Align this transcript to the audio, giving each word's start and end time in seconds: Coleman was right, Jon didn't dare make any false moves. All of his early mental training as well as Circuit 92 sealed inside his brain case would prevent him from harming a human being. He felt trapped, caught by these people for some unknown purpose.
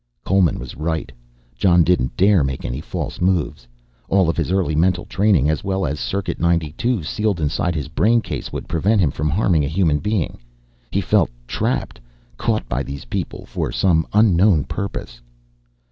Coleman 0.25 0.57
was 0.57 0.75
right, 0.75 1.11
Jon 1.55 1.83
didn't 1.83 2.17
dare 2.17 2.43
make 2.43 2.65
any 2.65 2.81
false 2.81 3.21
moves. 3.21 3.67
All 4.09 4.29
of 4.29 4.35
his 4.35 4.51
early 4.51 4.73
mental 4.73 5.05
training 5.05 5.47
as 5.47 5.63
well 5.63 5.85
as 5.85 5.99
Circuit 5.99 6.39
92 6.39 7.03
sealed 7.03 7.39
inside 7.39 7.75
his 7.75 7.87
brain 7.87 8.19
case 8.19 8.51
would 8.51 8.67
prevent 8.67 8.99
him 8.99 9.11
from 9.11 9.29
harming 9.29 9.63
a 9.63 9.67
human 9.67 9.99
being. 9.99 10.39
He 10.89 11.01
felt 11.01 11.29
trapped, 11.45 11.99
caught 12.35 12.67
by 12.67 12.81
these 12.81 13.05
people 13.05 13.45
for 13.45 13.71
some 13.71 14.07
unknown 14.11 14.63
purpose. 14.63 15.21